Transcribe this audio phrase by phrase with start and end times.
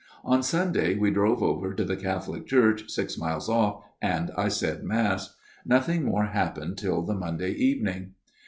[0.33, 4.81] "On Sunday we drove over to the Catholic Church, six miles off, and I said
[4.83, 5.35] Mass.
[5.63, 8.13] Nothing more happened till the Monday evening.